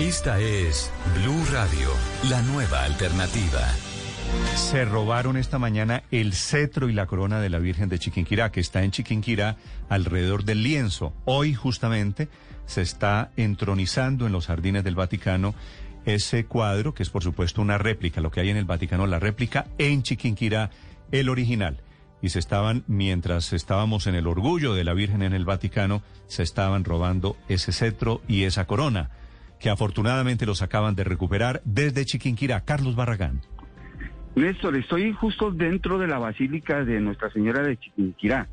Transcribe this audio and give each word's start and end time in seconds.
Esta 0.00 0.40
es 0.40 0.90
Blue 1.20 1.44
Radio, 1.52 1.90
la 2.30 2.40
nueva 2.40 2.82
alternativa. 2.82 3.60
Se 4.56 4.86
robaron 4.86 5.36
esta 5.36 5.58
mañana 5.58 6.02
el 6.10 6.32
cetro 6.32 6.88
y 6.88 6.94
la 6.94 7.06
corona 7.06 7.40
de 7.40 7.50
la 7.50 7.58
Virgen 7.58 7.90
de 7.90 7.98
Chiquinquirá, 7.98 8.50
que 8.50 8.60
está 8.60 8.82
en 8.84 8.90
Chiquinquirá 8.90 9.58
alrededor 9.90 10.44
del 10.44 10.62
lienzo. 10.62 11.12
Hoy 11.26 11.52
justamente 11.52 12.30
se 12.64 12.80
está 12.80 13.32
entronizando 13.36 14.26
en 14.26 14.32
los 14.32 14.46
jardines 14.46 14.82
del 14.82 14.94
Vaticano 14.94 15.54
ese 16.06 16.46
cuadro, 16.46 16.94
que 16.94 17.02
es 17.02 17.10
por 17.10 17.22
supuesto 17.22 17.60
una 17.60 17.76
réplica, 17.76 18.22
lo 18.22 18.30
que 18.30 18.40
hay 18.40 18.48
en 18.48 18.56
el 18.56 18.64
Vaticano, 18.64 19.06
la 19.06 19.18
réplica 19.18 19.66
en 19.76 20.02
Chiquinquirá, 20.02 20.70
el 21.12 21.28
original. 21.28 21.82
Y 22.22 22.30
se 22.30 22.38
estaban, 22.38 22.82
mientras 22.86 23.52
estábamos 23.52 24.06
en 24.06 24.14
el 24.14 24.26
orgullo 24.26 24.72
de 24.72 24.84
la 24.84 24.94
Virgen 24.94 25.22
en 25.22 25.34
el 25.34 25.44
Vaticano, 25.44 26.02
se 26.28 26.42
estaban 26.42 26.84
robando 26.84 27.36
ese 27.48 27.72
cetro 27.72 28.22
y 28.26 28.44
esa 28.44 28.66
corona, 28.66 29.10
que 29.62 29.70
afortunadamente 29.70 30.44
los 30.44 30.60
acaban 30.60 30.96
de 30.96 31.04
recuperar 31.04 31.62
desde 31.64 32.04
Chiquinquirá. 32.04 32.62
Carlos 32.62 32.96
Barragán. 32.96 33.40
Néstor, 34.34 34.74
estoy 34.76 35.12
justo 35.12 35.52
dentro 35.52 35.98
de 35.98 36.08
la 36.08 36.18
Basílica 36.18 36.84
de 36.84 37.00
Nuestra 37.00 37.30
Señora 37.30 37.62
de 37.62 37.76
Chiquinquirá. 37.76 38.48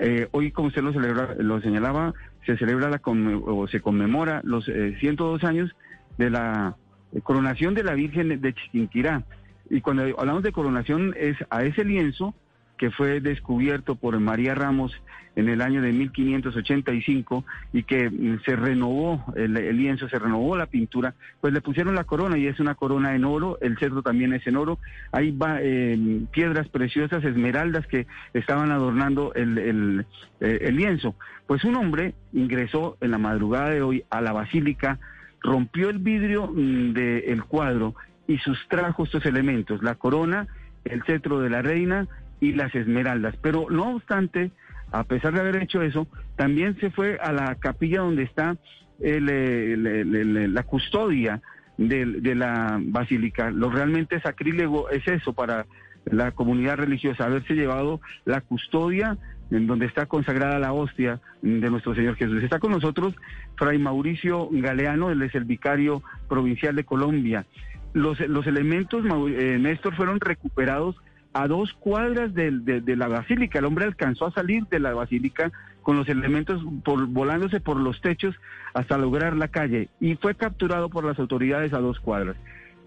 Eh, 0.00 0.26
hoy, 0.32 0.50
como 0.50 0.68
usted 0.68 0.82
lo, 0.82 0.92
celebra, 0.92 1.36
lo 1.38 1.60
señalaba, 1.60 2.14
se 2.44 2.56
celebra 2.56 2.90
la 2.90 3.00
o 3.04 3.68
se 3.68 3.80
conmemora 3.80 4.40
los 4.42 4.64
102 4.64 5.42
eh, 5.42 5.46
años 5.46 5.70
de 6.18 6.30
la 6.30 6.74
coronación 7.22 7.74
de 7.74 7.84
la 7.84 7.94
Virgen 7.94 8.40
de 8.40 8.54
Chiquinquirá. 8.54 9.22
Y 9.70 9.82
cuando 9.82 10.02
hablamos 10.18 10.42
de 10.42 10.50
coronación 10.50 11.14
es 11.16 11.36
a 11.48 11.62
ese 11.62 11.84
lienzo 11.84 12.34
que 12.78 12.90
fue 12.90 13.20
descubierto 13.20 13.94
por 13.94 14.18
María 14.18 14.54
Ramos 14.54 14.92
en 15.36 15.48
el 15.48 15.60
año 15.60 15.82
de 15.82 15.92
1585 15.92 17.44
y 17.72 17.82
que 17.82 18.08
mm, 18.08 18.40
se 18.44 18.56
renovó 18.56 19.24
el, 19.36 19.54
lienzo, 19.76 20.08
se 20.08 20.18
renovó 20.18 20.56
la 20.56 20.66
pintura, 20.66 21.14
pues 21.40 21.52
le 21.52 21.60
pusieron 21.60 21.94
la 21.94 22.04
corona 22.04 22.38
y 22.38 22.46
es 22.46 22.60
una 22.60 22.74
corona 22.74 23.14
en 23.14 23.24
oro, 23.24 23.58
el 23.60 23.78
cerdo 23.78 24.02
también 24.02 24.32
es 24.32 24.46
en 24.46 24.56
oro, 24.56 24.78
hay 25.12 25.36
eh, 25.60 26.20
piedras 26.30 26.68
preciosas, 26.68 27.24
esmeraldas 27.24 27.86
que 27.86 28.06
estaban 28.32 28.70
adornando 28.70 29.32
eh, 29.34 30.04
el 30.40 30.76
lienzo. 30.76 31.14
Pues 31.46 31.64
un 31.64 31.76
hombre 31.76 32.14
ingresó 32.32 32.96
en 33.00 33.10
la 33.10 33.18
madrugada 33.18 33.70
de 33.70 33.82
hoy 33.82 34.04
a 34.10 34.20
la 34.20 34.32
basílica, 34.32 34.98
rompió 35.40 35.90
el 35.90 35.98
vidrio 35.98 36.46
mm, 36.46 36.92
del 36.92 37.44
cuadro 37.44 37.94
y 38.26 38.38
sustrajo 38.38 39.04
estos 39.04 39.26
elementos, 39.26 39.82
la 39.82 39.96
corona, 39.96 40.46
el 40.84 41.02
cetro 41.04 41.40
de 41.40 41.50
la 41.50 41.62
reina, 41.62 42.08
y 42.40 42.52
las 42.52 42.74
esmeraldas. 42.74 43.34
Pero 43.40 43.66
no 43.70 43.96
obstante, 43.96 44.50
a 44.92 45.04
pesar 45.04 45.32
de 45.34 45.40
haber 45.40 45.62
hecho 45.62 45.82
eso, 45.82 46.06
también 46.36 46.78
se 46.80 46.90
fue 46.90 47.18
a 47.20 47.32
la 47.32 47.54
capilla 47.56 48.00
donde 48.00 48.22
está 48.22 48.56
la 49.00 50.62
custodia 50.62 51.40
de, 51.76 52.34
la 52.34 52.78
basílica. 52.80 53.50
Lo 53.50 53.70
realmente 53.70 54.20
sacrílego 54.20 54.90
es 54.90 55.06
eso 55.08 55.32
para 55.32 55.66
la 56.04 56.32
comunidad 56.32 56.76
religiosa, 56.76 57.24
haberse 57.24 57.54
llevado 57.54 58.00
la 58.24 58.40
custodia 58.40 59.16
en 59.50 59.66
donde 59.66 59.86
está 59.86 60.06
consagrada 60.06 60.58
la 60.58 60.72
hostia 60.72 61.20
de 61.42 61.70
nuestro 61.70 61.94
Señor 61.94 62.16
Jesús. 62.16 62.42
Está 62.42 62.58
con 62.58 62.72
nosotros 62.72 63.14
Fray 63.56 63.78
Mauricio 63.78 64.48
Galeano, 64.50 65.10
él 65.10 65.22
es 65.22 65.34
el 65.34 65.44
vicario 65.44 66.02
provincial 66.28 66.74
de 66.76 66.84
Colombia. 66.84 67.46
Los, 67.92 68.20
los 68.20 68.46
elementos, 68.46 69.04
eh, 69.04 69.58
Néstor, 69.60 69.94
fueron 69.94 70.20
recuperados 70.20 70.96
a 71.34 71.48
dos 71.48 71.72
cuadras 71.74 72.32
de, 72.32 72.82
la 72.96 73.08
basílica. 73.08 73.58
El 73.58 73.64
hombre 73.66 73.84
alcanzó 73.84 74.26
a 74.26 74.32
salir 74.32 74.64
de 74.66 74.78
la 74.78 74.94
basílica 74.94 75.52
con 75.82 75.96
los 75.96 76.08
elementos 76.08 76.64
por, 76.84 77.06
volándose 77.06 77.60
por 77.60 77.76
los 77.76 78.00
techos 78.00 78.34
hasta 78.72 78.96
lograr 78.96 79.36
la 79.36 79.48
calle 79.48 79.88
y 80.00 80.14
fue 80.14 80.34
capturado 80.34 80.88
por 80.88 81.04
las 81.04 81.18
autoridades 81.18 81.72
a 81.72 81.80
dos 81.80 82.00
cuadras. 82.00 82.36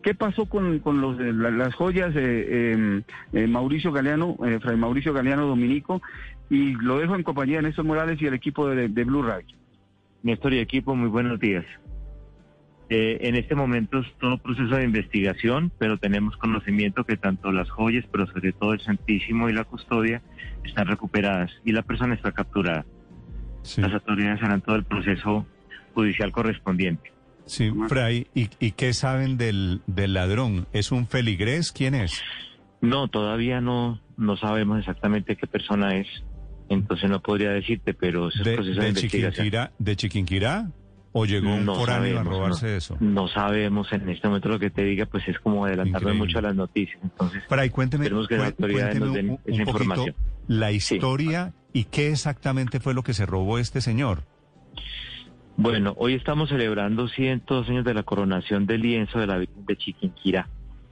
¿Qué 0.01 0.15
pasó 0.15 0.45
con, 0.45 0.81
los, 0.83 1.19
las 1.19 1.75
joyas 1.75 2.13
de 2.13 2.71
em, 2.71 3.03
eh, 3.33 3.47
Mauricio 3.47 3.91
Galeano, 3.91 4.37
eh, 4.45 4.59
Fray 4.61 4.77
Mauricio 4.77 5.13
Galeano 5.13 5.45
Dominico? 5.45 6.01
Y 6.49 6.71
lo 6.75 6.99
dejo 6.99 7.15
en 7.15 7.23
compañía 7.23 7.57
de 7.57 7.63
Néstor 7.63 7.83
Morales 7.83 8.21
y 8.21 8.27
el 8.27 8.33
equipo 8.33 8.69
de, 8.69 8.87
de 8.87 9.03
Blue 9.03 9.23
Radio. 9.23 9.57
Néstor 10.23 10.53
y 10.53 10.59
equipo, 10.59 10.95
muy 10.95 11.09
buenos 11.09 11.39
días. 11.41 11.65
Eh, 12.89 13.17
en 13.27 13.35
este 13.35 13.53
momento 13.53 13.99
es 13.99 14.07
todo 14.19 14.37
proceso 14.37 14.75
de 14.75 14.83
investigación, 14.83 15.71
pero 15.77 15.97
tenemos 15.97 16.37
conocimiento 16.37 17.03
que 17.03 17.17
tanto 17.17 17.51
las 17.51 17.69
joyas, 17.69 18.05
pero 18.11 18.27
sobre 18.27 18.53
todo 18.53 18.73
el 18.73 18.79
Santísimo 18.79 19.49
y 19.49 19.53
la 19.53 19.65
custodia 19.65 20.21
están 20.63 20.87
recuperadas 20.87 21.51
y 21.65 21.73
la 21.73 21.81
persona 21.81 22.15
está 22.15 22.31
capturada. 22.31 22.85
Las 23.75 23.93
autoridades 23.93 24.41
harán 24.41 24.61
todo 24.61 24.77
el 24.77 24.85
proceso 24.85 25.45
judicial 25.93 26.31
correspondiente. 26.31 27.11
Sí, 27.45 27.71
Fray, 27.87 28.27
¿y, 28.33 28.71
qué 28.71 28.93
saben 28.93 29.37
del, 29.37 29.81
del 29.87 30.13
ladrón? 30.13 30.67
¿Es 30.73 30.91
un 30.91 31.07
feligrés? 31.07 31.71
¿Quién 31.71 31.95
es? 31.95 32.21
No, 32.81 33.07
todavía 33.07 33.61
no, 33.61 33.99
no 34.17 34.37
sabemos 34.37 34.79
exactamente 34.79 35.35
qué 35.35 35.47
persona 35.47 35.97
es. 35.97 36.07
Entonces 36.69 37.09
no 37.09 37.21
podría 37.21 37.51
decirte, 37.51 37.93
pero 37.93 38.27
es 38.27 38.43
de, 38.43 38.55
proceso 38.55 38.81
de, 38.81 38.89
investigación. 38.89 39.69
¿De 39.79 39.95
Chiquinquirá? 39.95 40.69
¿O 41.13 41.25
llegó 41.25 41.53
un 41.53 41.65
foráneo 41.65 42.19
a 42.19 42.23
robarse 42.23 42.77
eso? 42.77 42.97
No 42.99 43.27
sabemos 43.27 43.91
en 43.91 44.07
este 44.09 44.27
momento 44.27 44.49
lo 44.49 44.59
que 44.59 44.69
te 44.69 44.83
diga, 44.83 45.05
pues 45.05 45.27
es 45.27 45.39
como 45.39 45.65
adelantarme 45.65 46.13
mucho 46.13 46.39
a 46.39 46.41
las 46.41 46.55
noticias. 46.55 46.99
Entonces, 47.01 47.43
Fray, 47.47 47.69
cuénteme, 47.69 48.05
tenemos 48.05 48.27
que 48.27 48.37
las 48.37 48.47
autoridades 48.47 48.99
nos 48.99 49.13
den 49.13 49.39
esa 49.45 49.61
información. 49.61 50.15
La 50.47 50.71
historia 50.71 51.53
y 51.73 51.85
qué 51.85 52.11
exactamente 52.11 52.79
fue 52.79 52.93
lo 52.93 53.03
que 53.03 53.13
se 53.13 53.25
robó 53.25 53.57
este 53.57 53.81
señor. 53.81 54.23
Bueno, 55.59 55.95
hoy 55.97 56.13
estamos 56.13 56.49
celebrando 56.49 57.07
102 57.07 57.67
años 57.69 57.83
de 57.83 57.95
la 57.95 58.03
coronación 58.03 58.67
del 58.67 58.81
lienzo 58.81 59.19
de 59.19 59.25
la 59.25 59.37
Virgen 59.37 59.65
de 59.65 59.75
Chiquinquirá. 59.75 60.47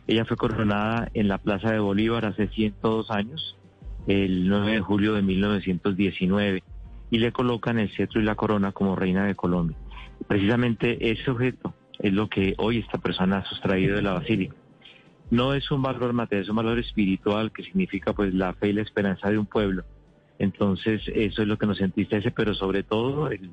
Ella 0.07 0.25
fue 0.25 0.37
coronada 0.37 1.09
en 1.13 1.27
la 1.27 1.37
Plaza 1.37 1.71
de 1.71 1.77
Bolívar 1.79 2.25
hace 2.25 2.47
102 2.47 3.11
años, 3.11 3.57
el 4.07 4.47
9 4.47 4.73
de 4.73 4.81
julio 4.81 5.13
de 5.13 5.21
1919, 5.21 6.63
y 7.11 7.17
le 7.19 7.31
colocan 7.31 7.77
el 7.77 7.95
cetro 7.95 8.19
y 8.19 8.23
la 8.23 8.33
corona 8.33 8.71
como 8.71 8.95
reina 8.95 9.25
de 9.25 9.35
Colombia. 9.35 9.77
Precisamente 10.27 11.11
ese 11.11 11.29
objeto 11.31 11.73
es 11.99 12.13
lo 12.13 12.29
que 12.29 12.55
hoy 12.57 12.79
esta 12.79 12.97
persona 12.97 13.37
ha 13.37 13.45
sustraído 13.45 13.95
de 13.95 14.01
la 14.01 14.13
basílica. 14.13 14.55
No 15.31 15.53
es 15.53 15.71
un 15.71 15.81
valor 15.81 16.13
material, 16.13 16.43
es 16.43 16.49
un 16.49 16.55
valor 16.55 16.79
espiritual 16.79 17.51
que 17.51 17.63
significa 17.63 18.13
pues 18.13 18.33
la 18.33 18.53
fe 18.53 18.69
y 18.69 18.73
la 18.73 18.81
esperanza 18.81 19.29
de 19.29 19.37
un 19.37 19.45
pueblo. 19.45 19.83
Entonces 20.37 21.01
eso 21.13 21.41
es 21.41 21.47
lo 21.47 21.57
que 21.57 21.65
nos 21.65 21.81
entristece, 21.81 22.31
pero 22.31 22.53
sobre 22.53 22.83
todo 22.83 23.29
el, 23.29 23.51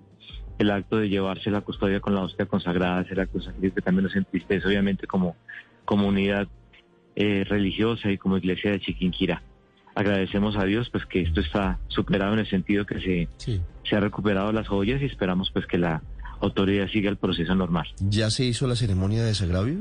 acto 0.71 0.99
de 0.99 1.09
llevarse 1.09 1.51
la 1.51 1.63
custodia 1.63 2.01
con 2.01 2.15
la 2.15 2.23
hostia 2.23 2.47
consagrada, 2.47 3.03
ese 3.03 3.21
acto 3.21 3.41
que 3.61 3.83
también 3.83 4.05
nos 4.05 4.15
entristece 4.15 4.67
obviamente 4.67 5.07
como 5.07 5.37
comunidad 5.85 6.47
eh, 7.17 7.45
religiosa 7.49 8.11
y 8.11 8.19
como 8.19 8.37
iglesia 8.37 8.71
de 8.71 8.81
Chiquinquirá. 8.81 9.43
Agradecemos 9.95 10.57
a 10.57 10.65
Dios 10.65 10.89
pues 10.91 11.05
que 11.07 11.21
esto 11.21 11.41
está 11.41 11.79
superado 11.89 12.33
en 12.35 12.41
el 12.41 12.49
sentido 12.49 12.87
que 12.87 13.01
se, 13.01 13.61
se 13.85 13.97
ha 13.97 14.01
recuperado 14.01 14.53
las 14.53 14.69
joyas 14.69 15.03
y 15.03 15.07
esperamos 15.07 15.51
pues 15.51 15.67
que 15.67 15.79
la 15.79 16.03
autoridad 16.47 16.89
siga 16.89 17.11
el 17.11 17.17
proceso 17.17 17.55
normal. 17.55 17.87
¿Ya 18.01 18.31
se 18.31 18.45
hizo 18.45 18.67
la 18.67 18.77
ceremonia 18.77 19.23
de 19.23 19.29
desagravio? 19.29 19.79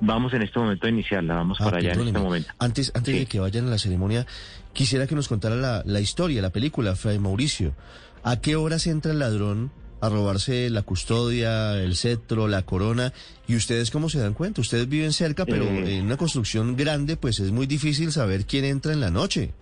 Vamos 0.00 0.32
en 0.32 0.42
este 0.42 0.58
momento 0.58 0.86
a 0.86 0.90
iniciarla, 0.90 1.34
vamos 1.34 1.58
ah, 1.60 1.64
para 1.64 1.78
allá 1.78 1.92
en 1.92 2.00
este 2.00 2.18
momento. 2.18 2.48
Antes, 2.58 2.92
antes 2.94 3.14
de 3.18 3.26
que 3.26 3.40
vayan 3.40 3.66
a 3.66 3.70
la 3.70 3.78
ceremonia, 3.78 4.26
quisiera 4.72 5.06
que 5.06 5.16
nos 5.16 5.28
contara 5.28 5.56
la, 5.56 5.82
la 5.84 6.00
historia, 6.00 6.40
la 6.40 6.50
película, 6.50 6.94
Fray 6.94 7.18
Mauricio. 7.18 7.74
¿A 8.22 8.40
qué 8.40 8.54
horas 8.54 8.86
entra 8.86 9.10
el 9.12 9.18
ladrón 9.18 9.72
a 10.00 10.08
robarse 10.08 10.70
la 10.70 10.82
custodia, 10.82 11.80
el 11.80 11.96
cetro, 11.96 12.48
la 12.48 12.62
corona. 12.62 13.12
¿Y 13.46 13.56
ustedes 13.56 13.90
cómo 13.90 14.08
se 14.08 14.20
dan 14.20 14.34
cuenta? 14.34 14.60
Ustedes 14.60 14.88
viven 14.88 15.12
cerca, 15.12 15.44
pero 15.44 15.64
eh. 15.64 15.98
en 15.98 16.06
una 16.06 16.16
construcción 16.16 16.76
grande, 16.76 17.16
pues 17.16 17.40
es 17.40 17.50
muy 17.50 17.66
difícil 17.66 18.12
saber 18.12 18.46
quién 18.46 18.64
entra 18.64 18.92
en 18.92 19.00
la 19.00 19.10
noche. 19.10 19.52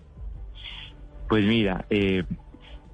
Pues 1.29 1.45
mira, 1.45 1.85
eh, 1.89 2.23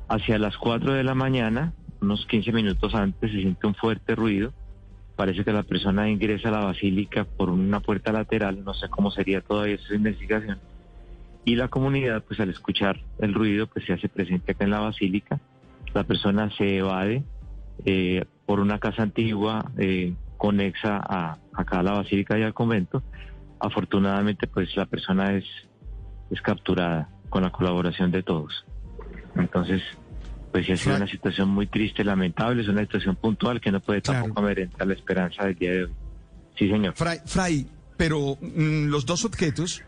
hacia 0.07 0.37
las 0.39 0.57
4 0.57 0.93
de 0.93 1.03
la 1.03 1.15
mañana 1.15 1.73
unos 2.03 2.25
15 2.27 2.51
minutos 2.51 2.93
antes 2.93 3.31
se 3.31 3.39
siente 3.39 3.65
un 3.65 3.75
fuerte 3.75 4.15
ruido. 4.15 4.53
Parece 5.15 5.43
que 5.43 5.53
la 5.53 5.63
persona 5.63 6.09
ingresa 6.09 6.49
a 6.49 6.51
la 6.51 6.65
basílica 6.65 7.23
por 7.23 7.49
una 7.49 7.79
puerta 7.79 8.11
lateral, 8.11 8.63
no 8.63 8.73
sé 8.73 8.89
cómo 8.89 9.11
sería 9.11 9.41
todavía 9.41 9.75
esa 9.75 9.95
investigación. 9.95 10.59
Y 11.45 11.55
la 11.55 11.67
comunidad, 11.67 12.23
pues 12.23 12.39
al 12.39 12.49
escuchar 12.49 12.99
el 13.19 13.33
ruido, 13.33 13.67
pues 13.67 13.85
se 13.85 13.93
hace 13.93 14.09
presente 14.09 14.51
acá 14.53 14.63
en 14.63 14.71
la 14.71 14.79
basílica. 14.79 15.39
La 15.93 16.03
persona 16.03 16.49
se 16.57 16.77
evade 16.77 17.23
eh, 17.85 18.25
por 18.45 18.59
una 18.59 18.79
casa 18.79 19.03
antigua 19.03 19.71
eh, 19.77 20.13
conexa 20.37 20.97
a 20.97 21.37
acá 21.53 21.79
a 21.79 21.83
la 21.83 21.93
basílica 21.93 22.37
y 22.39 22.43
al 22.43 22.53
convento. 22.53 23.03
Afortunadamente, 23.59 24.47
pues 24.47 24.75
la 24.75 24.85
persona 24.85 25.33
es, 25.33 25.45
es 26.31 26.41
capturada 26.41 27.09
con 27.29 27.43
la 27.43 27.51
colaboración 27.51 28.11
de 28.11 28.23
todos. 28.23 28.65
Entonces, 29.35 29.81
pues 30.53 30.69
ha 30.69 30.77
sido 30.77 30.95
una 30.95 31.07
situación 31.07 31.49
muy 31.49 31.67
triste, 31.67 32.03
lamentable, 32.03 32.61
es 32.61 32.69
una 32.69 32.81
situación 32.81 33.15
puntual 33.15 33.59
que 33.59 33.71
no 33.71 33.81
puede 33.81 34.01
tampoco 34.01 34.39
amedrentar 34.39 34.87
la 34.87 34.93
esperanza 34.93 35.45
del 35.45 35.55
día 35.55 35.71
de 35.71 35.83
hoy. 35.85 35.91
Sí, 36.57 36.69
señor. 36.69 36.93
Fray, 36.95 37.19
Fray 37.25 37.67
pero 37.97 38.37
mm, 38.39 38.85
los 38.85 39.05
dos 39.05 39.25
objetos 39.25 39.83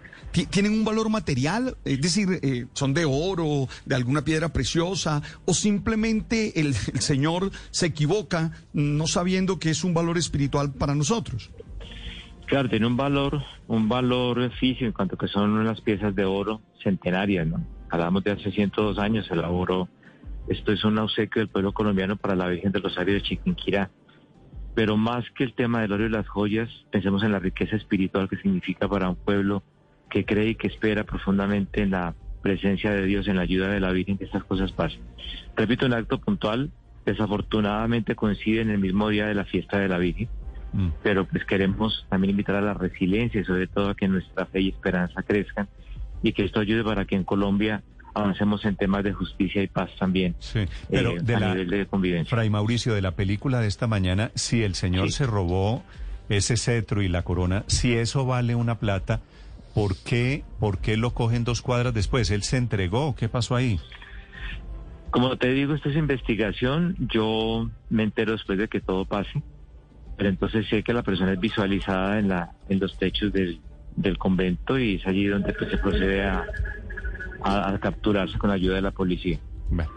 ¿Tienen 0.49 0.73
un 0.73 0.83
valor 0.83 1.09
material? 1.09 1.77
Es 1.85 2.01
decir, 2.01 2.27
eh, 2.41 2.65
¿son 2.73 2.93
de 2.93 3.05
oro, 3.05 3.69
de 3.85 3.95
alguna 3.95 4.25
piedra 4.25 4.49
preciosa? 4.49 5.21
¿O 5.45 5.53
simplemente 5.53 6.59
el, 6.59 6.67
el 6.67 6.99
Señor 6.99 7.51
se 7.71 7.85
equivoca 7.85 8.51
no 8.73 9.07
sabiendo 9.07 9.59
que 9.59 9.69
es 9.69 9.85
un 9.85 9.93
valor 9.93 10.17
espiritual 10.17 10.73
para 10.73 10.93
nosotros? 10.93 11.51
Claro, 12.47 12.69
tiene 12.69 12.85
un 12.85 12.97
valor, 12.97 13.43
un 13.67 13.87
valor 13.87 14.51
físico 14.59 14.83
en 14.83 14.91
cuanto 14.91 15.17
que 15.17 15.29
son 15.29 15.51
unas 15.51 15.79
piezas 15.79 16.13
de 16.13 16.25
oro 16.25 16.61
centenarias, 16.83 17.47
¿no? 17.47 17.65
Hablamos 17.89 18.21
de 18.25 18.31
hace 18.31 18.51
102 18.51 18.99
años, 18.99 19.27
el 19.31 19.39
oro, 19.39 19.87
esto 20.47 20.71
es 20.71 20.83
un 20.83 20.97
obsequio 20.97 21.41
del 21.41 21.49
pueblo 21.49 21.73
colombiano 21.73 22.15
para 22.15 22.35
la 22.35 22.47
Virgen 22.47 22.71
del 22.71 22.83
Rosario 22.83 23.13
de 23.13 23.21
Chiquinquirá. 23.21 23.89
Pero 24.75 24.97
más 24.97 25.29
que 25.31 25.43
el 25.43 25.53
tema 25.53 25.81
del 25.81 25.93
oro 25.93 26.05
y 26.05 26.09
las 26.09 26.27
joyas, 26.27 26.69
pensemos 26.91 27.23
en 27.23 27.31
la 27.31 27.39
riqueza 27.39 27.75
espiritual 27.75 28.29
que 28.29 28.37
significa 28.37 28.87
para 28.87 29.09
un 29.09 29.15
pueblo 29.15 29.63
que 30.09 30.25
cree 30.25 30.49
y 30.49 30.55
que 30.55 30.67
espera 30.67 31.03
profundamente 31.03 31.81
en 31.81 31.91
la 31.91 32.13
presencia 32.41 32.91
de 32.91 33.05
Dios, 33.05 33.27
en 33.27 33.37
la 33.37 33.43
ayuda 33.43 33.69
de 33.69 33.79
la 33.79 33.91
Virgen, 33.91 34.17
que 34.17 34.25
estas 34.25 34.43
cosas 34.43 34.71
pasen. 34.73 35.01
Repito, 35.55 35.85
un 35.85 35.93
acto 35.93 36.19
puntual, 36.19 36.71
desafortunadamente 37.05 38.15
coincide 38.15 38.61
en 38.61 38.69
el 38.69 38.79
mismo 38.79 39.09
día 39.09 39.27
de 39.27 39.35
la 39.35 39.45
fiesta 39.45 39.79
de 39.79 39.87
la 39.87 39.97
Virgen 39.97 40.29
Mm. 40.75 40.89
pero 41.01 41.25
pues 41.25 41.45
queremos 41.45 42.05
también 42.09 42.31
invitar 42.31 42.55
a 42.55 42.61
la 42.61 42.73
resiliencia 42.73 43.39
y 43.39 43.45
sobre 43.45 43.67
todo 43.67 43.89
a 43.89 43.95
que 43.95 44.09
nuestra 44.09 44.45
fe 44.45 44.59
y 44.59 44.69
esperanza 44.69 45.23
crezcan 45.23 45.69
y 46.21 46.33
que 46.33 46.43
esto 46.43 46.59
ayude 46.59 46.83
para 46.83 47.05
que 47.05 47.15
en 47.15 47.23
Colombia 47.23 47.81
avancemos 48.15 48.65
en 48.65 48.75
temas 48.75 49.03
de 49.03 49.13
justicia 49.13 49.61
y 49.61 49.67
paz 49.67 49.91
también 49.99 50.35
sí, 50.39 50.61
pero 50.89 51.11
eh, 51.11 51.19
de 51.21 51.35
a 51.35 51.39
la, 51.39 51.49
nivel 51.53 51.69
de 51.69 51.85
convivencia. 51.85 52.29
Fray 52.35 52.49
Mauricio, 52.49 52.93
de 52.95 53.01
la 53.01 53.11
película 53.11 53.59
de 53.61 53.67
esta 53.67 53.87
mañana, 53.87 54.31
si 54.35 54.63
el 54.63 54.73
señor 54.73 55.07
Sí. 55.11 55.17
se 55.17 55.25
robó 55.27 55.83
ese 56.29 56.57
cetro 56.57 57.01
y 57.03 57.07
la 57.09 57.21
corona, 57.21 57.63
si 57.67 57.93
eso 57.93 58.25
vale 58.25 58.55
una 58.55 58.79
plata, 58.79 59.19
¿por 59.75 59.95
qué, 59.97 60.43
¿por 60.59 60.79
qué 60.79 60.97
lo 60.97 61.13
cogen 61.13 61.43
dos 61.43 61.61
cuadras 61.61 61.93
después? 61.93 62.31
¿Él 62.31 62.41
se 62.43 62.57
entregó? 62.57 63.15
¿Qué 63.15 63.29
pasó 63.29 63.55
ahí? 63.55 63.79
Como 65.11 65.37
te 65.37 65.49
digo, 65.49 65.75
esto 65.75 65.89
es 65.89 65.95
investigación, 65.95 66.95
yo 66.99 67.69
me 67.89 68.03
entero 68.03 68.31
después 68.33 68.57
de 68.57 68.67
que 68.67 68.81
todo 68.81 69.05
pase, 69.05 69.43
pero 70.17 70.29
entonces 70.29 70.67
sé 70.69 70.83
que 70.83 70.93
la 70.93 71.03
persona 71.03 71.33
es 71.33 71.39
visualizada 71.39 72.19
en, 72.19 72.29
la, 72.29 72.51
en 72.69 72.79
los 72.79 72.97
techos 72.97 73.31
del, 73.31 73.59
del 73.95 74.17
convento 74.17 74.77
y 74.79 74.95
es 74.95 75.05
allí 75.07 75.25
donde 75.27 75.53
pues, 75.53 75.69
se 75.69 75.77
procede 75.77 76.23
a, 76.23 76.45
a- 77.45 77.69
a 77.69 77.79
capturarse 77.79 78.37
con 78.37 78.49
la 78.49 78.55
ayuda 78.55 78.75
de 78.75 78.81
la 78.81 78.91
policía. 78.91 79.39
Bueno, 79.69 79.91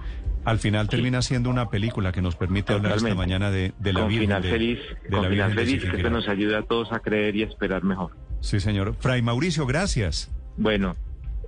al 0.45 0.59
final 0.59 0.89
termina 0.89 1.21
siendo 1.23 1.50
una 1.50 1.69
película 1.71 2.12
que 2.12 2.23
nos 2.23 2.37
permite 2.37 2.73
hablar 2.73 2.97
esta 2.97 3.15
mañana 3.15 3.50
de, 3.50 3.73
de 3.79 3.93
la 3.93 4.00
con 4.00 4.09
Virgen 4.09 4.27
final 4.29 4.43
de- 4.43 4.50
feliz, 4.50 4.79
de 5.05 5.11
con 5.11 5.23
la 5.23 5.29
final 5.29 5.49
Virgen 5.50 5.67
feliz, 5.67 5.91
que 5.91 5.97
esto 5.97 6.11
nos 6.11 6.29
ayuda 6.29 6.59
a 6.59 6.62
todos 6.62 6.93
a 6.93 7.00
creer 7.00 7.37
y 7.37 7.43
a 7.43 7.47
esperar 7.47 7.83
mejor. 7.85 8.12
Sí, 8.41 8.61
señor. 8.61 8.95
Fray 9.00 9.21
Mauricio, 9.23 9.67
gracias. 9.67 10.31
Bueno, 10.56 10.95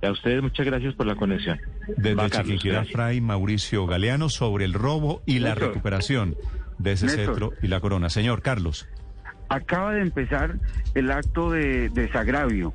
a 0.03 0.11
ustedes 0.11 0.41
muchas 0.41 0.65
gracias 0.65 0.93
por 0.95 1.05
la 1.05 1.15
conexión. 1.15 1.59
Desde 1.97 2.15
Va, 2.15 2.29
Chiquinquirá. 2.29 2.83
Fray 2.85 3.21
Mauricio 3.21 3.85
Galeano 3.87 4.29
sobre 4.29 4.65
el 4.65 4.73
robo 4.73 5.21
y 5.25 5.39
la 5.39 5.49
Néstor. 5.49 5.67
recuperación 5.69 6.35
de 6.79 6.91
ese 6.93 7.05
Néstor. 7.05 7.25
cetro 7.25 7.53
y 7.61 7.67
la 7.67 7.79
corona. 7.79 8.09
Señor 8.09 8.41
Carlos. 8.41 8.87
acaba 9.49 9.93
de 9.93 10.01
empezar 10.01 10.55
el 10.95 11.11
acto 11.11 11.51
de 11.51 11.89
desagravio. 11.89 12.73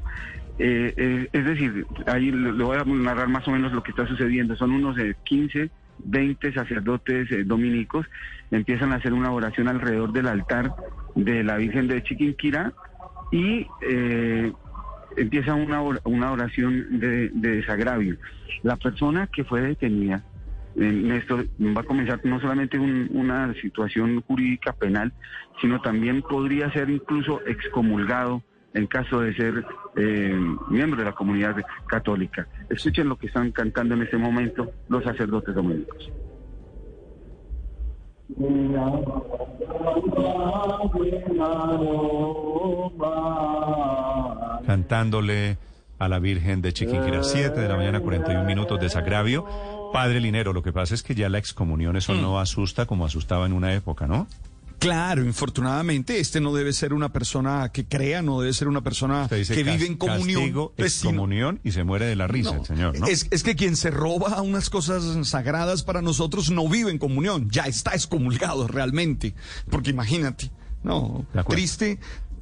Eh, 0.58 0.94
eh, 0.96 1.28
es 1.32 1.44
decir, 1.44 1.86
ahí 2.06 2.30
le 2.30 2.52
voy 2.52 2.76
a 2.78 2.84
narrar 2.84 3.28
más 3.28 3.46
o 3.46 3.50
menos 3.50 3.72
lo 3.72 3.82
que 3.82 3.90
está 3.90 4.06
sucediendo. 4.06 4.56
Son 4.56 4.70
unos 4.72 4.98
eh, 4.98 5.14
15, 5.24 5.70
20 5.98 6.52
sacerdotes 6.52 7.30
eh, 7.30 7.44
dominicos, 7.44 8.06
empiezan 8.50 8.92
a 8.92 8.96
hacer 8.96 9.12
una 9.12 9.30
oración 9.32 9.68
alrededor 9.68 10.12
del 10.12 10.28
altar 10.28 10.74
de 11.14 11.42
la 11.44 11.56
Virgen 11.56 11.88
de 11.88 12.02
Chiquinquirá 12.02 12.72
y 13.32 13.66
eh, 13.82 14.52
empieza 15.16 15.54
una, 15.54 15.80
una 16.04 16.32
oración 16.32 17.00
de, 17.00 17.28
de 17.30 17.56
desagravio. 17.56 18.16
La 18.62 18.76
persona 18.76 19.26
que 19.26 19.44
fue 19.44 19.60
detenida 19.60 20.22
eh, 20.76 20.80
Néstor, 20.92 21.46
va 21.60 21.80
a 21.80 21.84
comenzar 21.84 22.20
no 22.24 22.38
solamente 22.40 22.78
un- 22.78 23.08
una 23.12 23.52
situación 23.62 24.20
jurídica 24.22 24.72
penal, 24.74 25.12
sino 25.60 25.80
también 25.80 26.20
podría 26.22 26.70
ser 26.72 26.90
incluso 26.90 27.40
excomulgado 27.46 28.42
en 28.76 28.86
caso 28.86 29.20
de 29.20 29.34
ser 29.34 29.64
eh, 29.96 30.38
miembro 30.68 30.98
de 30.98 31.06
la 31.06 31.12
comunidad 31.12 31.56
católica. 31.86 32.46
Escuchen 32.68 33.08
lo 33.08 33.16
que 33.16 33.28
están 33.28 33.50
cantando 33.50 33.94
en 33.94 34.02
este 34.02 34.18
momento 34.18 34.70
los 34.88 35.02
sacerdotes 35.02 35.54
dominicos. 35.54 36.12
cantándole 44.66 45.56
a 45.98 46.08
la 46.08 46.18
Virgen 46.18 46.60
de 46.60 46.72
Chiquinquirá. 46.72 47.22
7 47.22 47.58
de 47.58 47.68
la 47.68 47.76
mañana, 47.76 48.00
41 48.00 48.44
minutos 48.44 48.78
de 48.78 48.90
Sacravio. 48.90 49.46
Padre 49.92 50.20
Linero, 50.20 50.52
lo 50.52 50.62
que 50.62 50.72
pasa 50.72 50.94
es 50.94 51.02
que 51.02 51.14
ya 51.14 51.30
la 51.30 51.38
excomunión 51.38 51.96
eso 51.96 52.12
no 52.14 52.38
asusta 52.38 52.84
como 52.84 53.06
asustaba 53.06 53.46
en 53.46 53.54
una 53.54 53.72
época, 53.72 54.06
¿no? 54.06 54.26
Claro, 54.86 55.24
infortunadamente, 55.24 56.20
este 56.20 56.40
no 56.40 56.54
debe 56.54 56.72
ser 56.72 56.92
una 56.92 57.12
persona 57.12 57.70
que 57.72 57.86
crea, 57.86 58.22
no 58.22 58.40
debe 58.40 58.52
ser 58.52 58.68
una 58.68 58.82
persona 58.82 59.28
que 59.28 59.64
vive 59.64 59.86
en 59.86 59.96
comunión. 59.96 60.40
castigo, 60.42 60.72
Pues, 60.76 60.94
excomunión 60.94 61.60
y 61.64 61.72
se 61.72 61.82
muere 61.82 62.06
de 62.06 62.14
la 62.14 62.28
risa 62.28 62.52
No, 62.52 62.60
el 62.60 62.66
señor, 62.66 63.00
¿no? 63.00 63.06
Es, 63.06 63.26
es 63.30 63.42
que 63.42 63.56
quien 63.56 63.76
se 63.76 63.90
roba 63.90 64.40
unas 64.42 64.70
cosas 64.70 65.04
sagradas 65.28 65.82
para 65.82 66.02
nosotros 66.02 66.50
no 66.50 66.68
vive 66.68 66.90
en 66.90 66.98
comunión, 66.98 67.50
ya 67.50 67.64
está 67.64 67.94
excomulgado 67.94 68.68
realmente. 68.68 69.34
Porque 69.70 69.90
imagínate, 69.90 70.50
no, 70.84 71.26
triste, 71.48 71.98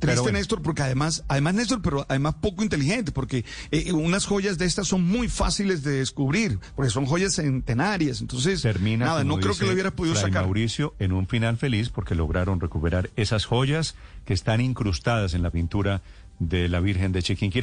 triste 0.06 0.22
bueno. 0.22 0.38
Néstor, 0.38 0.62
porque 0.62 0.82
además, 0.82 1.24
además 1.28 1.54
Néstor, 1.54 1.82
pero 1.82 2.06
además 2.08 2.34
poco 2.40 2.62
inteligente, 2.62 3.12
porque 3.12 3.44
eh, 3.70 3.92
unas 3.92 4.26
joyas 4.26 4.58
de 4.58 4.66
estas 4.66 4.88
son 4.88 5.04
muy 5.04 5.28
fáciles 5.28 5.82
de 5.82 5.92
descubrir, 5.92 6.58
porque 6.74 6.90
son 6.90 7.06
joyas 7.06 7.34
centenarias, 7.34 8.20
entonces, 8.20 8.62
Termina, 8.62 9.06
nada, 9.06 9.24
no 9.24 9.38
creo 9.38 9.56
que 9.56 9.66
lo 9.66 9.72
hubiera 9.72 9.90
podido 9.90 10.14
Fray 10.14 10.30
sacar. 10.30 10.44
Mauricio 10.44 10.94
en 10.98 11.12
un 11.12 11.26
final 11.26 11.56
feliz 11.56 11.90
porque 11.90 12.14
lograron 12.14 12.60
recuperar 12.60 13.10
esas 13.16 13.44
joyas 13.44 13.94
que 14.24 14.34
están 14.34 14.60
incrustadas 14.60 15.34
en 15.34 15.42
la 15.42 15.50
pintura 15.50 16.02
de 16.38 16.68
la 16.68 16.80
Virgen 16.80 17.12
de 17.12 17.22
Chiquinquirá. 17.22 17.62